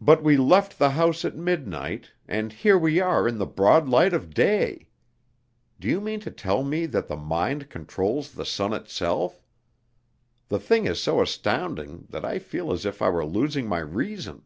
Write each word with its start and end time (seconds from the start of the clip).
"But 0.00 0.22
we 0.22 0.36
left 0.36 0.78
the 0.78 0.90
house 0.90 1.24
at 1.24 1.34
midnight, 1.34 2.12
and 2.28 2.52
here 2.52 2.78
we 2.78 3.00
are 3.00 3.26
in 3.26 3.38
the 3.38 3.44
broad 3.46 3.88
light 3.88 4.12
of 4.12 4.32
day. 4.32 4.88
Do 5.80 5.88
you 5.88 6.00
mean 6.00 6.20
to 6.20 6.30
tell 6.30 6.62
me 6.62 6.86
that 6.86 7.08
the 7.08 7.16
mind 7.16 7.70
controls 7.70 8.30
the 8.30 8.46
sun 8.46 8.72
itself? 8.72 9.42
The 10.46 10.60
thing 10.60 10.86
is 10.86 11.02
so 11.02 11.20
astounding 11.20 12.06
that 12.10 12.24
I 12.24 12.38
feel 12.38 12.70
as 12.70 12.86
if 12.86 13.02
I 13.02 13.08
were 13.08 13.26
losing 13.26 13.66
my 13.66 13.80
reason." 13.80 14.44